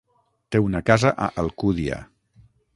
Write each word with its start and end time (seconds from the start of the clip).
Té 0.55 0.61
una 0.69 0.81
casa 0.87 1.13
a 1.27 1.29
Alcúdia. 1.45 2.03